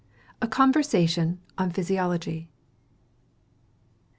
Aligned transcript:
A 0.41 0.47
CONVERSATION 0.47 1.39
ON 1.59 1.69
PHYSIOLOGY. 1.69 2.49